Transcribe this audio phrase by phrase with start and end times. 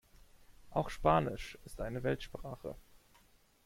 [0.71, 2.73] Auch Spanisch ist eine Weltsprache.